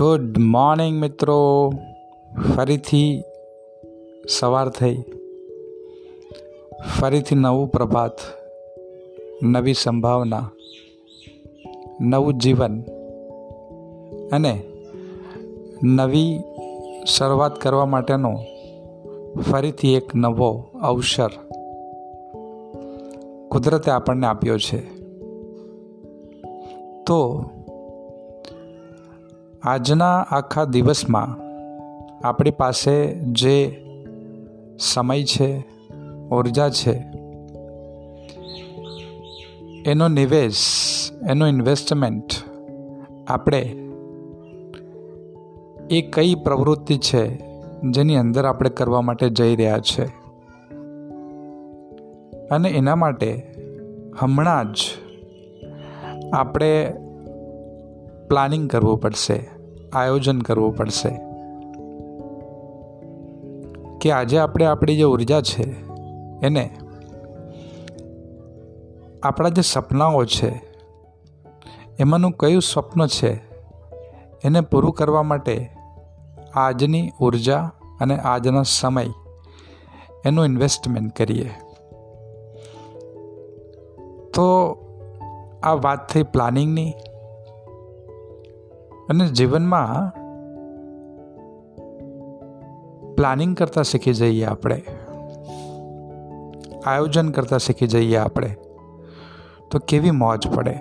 [0.00, 1.72] Good morning મિત્રો.
[2.56, 3.22] ફરીથી
[4.28, 5.04] સવાર થઈ.
[7.00, 8.12] ફરીથી નવું પ્રભાત,
[9.42, 10.50] નવી સંભાવના,
[12.00, 12.82] નવું જીવન
[14.32, 14.62] અને
[15.82, 16.40] નવી
[17.06, 18.38] શરૂઆત કરવા માટેનો
[19.50, 21.30] ફરીથી એક નવો અવસર
[23.48, 24.80] કુદરતે આપણને આપ્યો છે.
[27.06, 27.44] તો
[29.64, 31.36] આજના આખા દિવસમાં
[32.26, 33.86] આપણી પાસે જે
[34.78, 35.64] સમય છે,
[36.28, 36.92] ઊર્જા છે,
[39.86, 40.66] એનો નિવેશ,
[41.28, 42.24] એનો ઇન્વેસ્ટમેન્ટ
[43.28, 43.60] આપણે
[45.90, 47.40] એ કઈ પ્રવૃત્તિ છે
[47.90, 50.04] જેની અંદર આપણે કરવા માટે જઈ રહ્યા છે.
[52.48, 53.54] અને એના માટે
[54.18, 54.76] હમણાં જ
[56.32, 56.94] આપણે
[58.30, 59.50] પ્લાનિંગ કરવું પડશે,
[59.92, 61.20] આયોજન કરવું પડશે.
[63.98, 65.86] કે આજે આપણે આપણી જે ઊર્જા છે,
[66.42, 66.76] એને
[69.22, 70.62] આપણા જે સપનાઓ છે,
[71.98, 73.34] એમાંનું કયું સ્વપ્ન છે,
[74.44, 75.70] એને પૂરું કરવા માટે
[76.54, 77.70] આજની ઊર્જા
[78.00, 79.06] અને આજનો સમય
[80.24, 81.50] એનું ઇન્વેસ્ટમેન્ટ કરીએ.
[84.34, 84.76] તો
[85.62, 86.94] આ વાત થઈ પ્લાનિંગની
[89.10, 90.10] અને જીવનમાં
[93.14, 94.82] પ્લાનિંગ કરતાં શીખી જઈએ આપણે.
[96.86, 98.56] આયોજન કરતાં શીખી જઈએ આપણે.
[99.70, 100.78] તો કેવી મોજ પડે.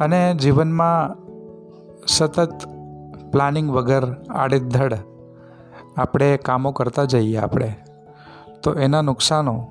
[0.00, 1.16] અને જીવનમાં
[2.06, 2.58] સતત
[3.32, 4.94] પ્લાનિંગ વગર આડેધડ
[5.96, 7.76] આપણે કામો કરતા જઈએ આપણે.
[8.62, 9.66] તો એના નુકસાનો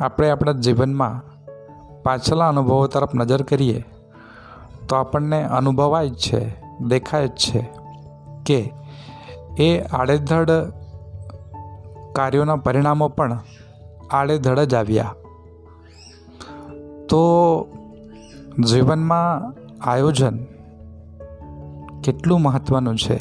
[0.00, 1.22] આપણે આપણા જીવનમાં
[2.02, 3.84] પાછલા અનુભવો તરફ નજર કરીએ.
[4.88, 7.68] તો આપણને અનુભવાય જ છે, દેખાય જ છે
[8.46, 8.72] કે
[9.58, 10.50] એ આડેધડ
[12.12, 13.40] કાર્યોના પરિણામો પણ
[14.10, 15.14] આડેધડ જ આવ્યા.
[17.08, 17.22] તો
[18.64, 19.54] જીવનમાં
[19.90, 20.44] આયોજન
[22.04, 23.20] કેટલું મહત્ત્વનું છે?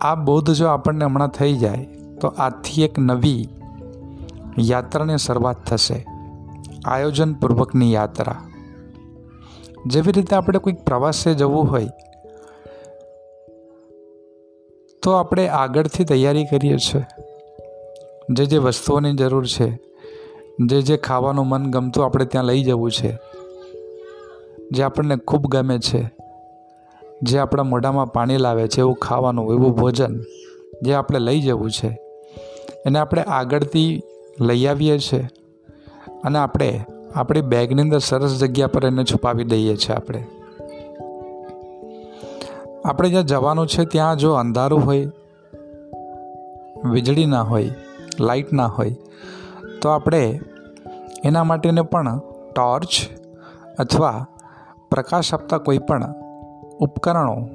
[0.00, 1.88] આ બોધ જો આપણને હમણાં થઈ જાય,
[2.20, 3.48] તો આથી એક નવી
[4.58, 6.06] યાત્રાની શરૂઆત થશે.
[6.84, 8.47] આયોજનપૂર્વકની યાત્રા.
[9.86, 11.88] જેવી રીતે આપણે કોઈક પ્રવાસે જવું હોય,
[15.02, 17.02] તો આપણે આગળથી તૈયારી કરીએ છીએ.
[18.30, 19.70] જે જે વસ્તુઓની જરૂર છે,
[20.66, 23.18] જે જે ખાવાનું મન ગમતું આપણે ત્યાં લઈ જવું છે,
[24.70, 26.10] જે આપણને ખૂબ ગમે છે,
[27.22, 30.20] જે આપણા મોઢામાં પાણી લાવે છે, એવું ખાવાનું, એવું ભોજન
[30.82, 31.88] જે આપણે લઈ જવું છે,
[32.86, 34.02] એને આપણે આગળથી
[34.40, 35.28] લઈ આવીએ છીએ
[36.24, 36.84] અને આપણે
[37.14, 40.26] આપણી બેગની અંદર સરસ જગ્યા પર એને છુપાવી દઈએ છીએ આપણે.
[42.84, 45.10] આપણે જ્યાં જવાનું છે ત્યાં જો અંધારું હોય,
[46.90, 47.70] વીજળી ના હોય
[48.20, 48.96] લાઇટ ના હોય,
[49.82, 50.40] તો આપણે
[51.24, 52.18] એના માટેને પણ
[52.54, 52.88] ટોર્ચ
[53.78, 54.26] અથવા
[54.90, 56.14] પ્રકાશ આપતા કોઈ પણ
[56.80, 57.48] ઉપકરણો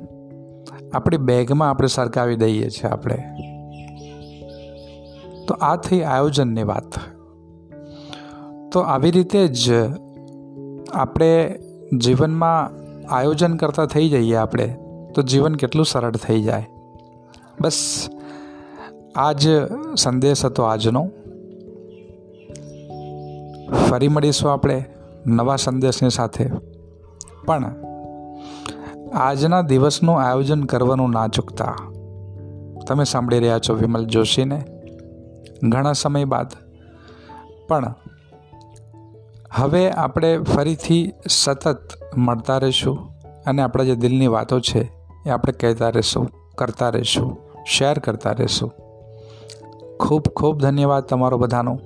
[0.94, 3.24] આપણી બેગમાં આપણે સરકાવી દઈએ છીએ આપણે.
[5.48, 7.13] તો આ થઈ આયોજનની વાત.
[8.74, 9.72] તો આવી રીતે જ
[10.94, 11.60] આપણે
[11.98, 12.70] જીવનમાં
[13.16, 14.78] આયોજન કરતા થઈ જઈએ આપણે,
[15.16, 16.68] તો જીવન કેટલું સરળ થઈ જાય.
[17.62, 18.10] બસ
[19.16, 19.48] આ જ
[19.98, 21.10] સંદેશ હતો આજનો.
[23.90, 24.86] ફરી મળીશું આપણે
[25.28, 26.50] નવા સંદેશની સાથે.
[27.46, 27.76] પણ
[29.14, 31.76] આજના દિવસનું આયોજન કરવાનું ના ચૂકતા.
[32.88, 34.64] તમે સાંભળી રહ્યા છો વિમલ જોશીને.
[35.64, 36.48] ઘણા સમય બાદ.
[37.68, 37.96] પણ
[39.56, 41.88] હવે આપણે ફરીથી સતત
[42.18, 43.12] મળતા રહીશું
[43.46, 44.92] અને આપણા જે દિલની વાતો છે
[45.26, 48.72] એ આપણે કહેતા રહીશું, કરતા રહીશું શેર કરતા રહીશું.
[50.00, 51.80] ખૂબ ખૂબ ધન્યવાદ તમારો બધાનો,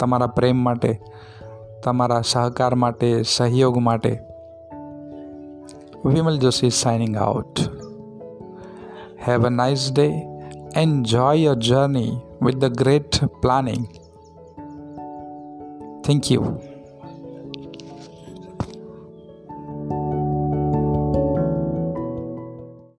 [0.00, 1.00] તમારા પ્રેમ માટે,
[1.84, 4.18] તમારા સહકાર માટે, સહયોગ માટે.
[6.04, 7.60] Vimal Joshi signing out
[9.28, 10.12] have a nice day
[10.76, 13.86] enjoy your journey with the great planning
[16.04, 16.71] thank you.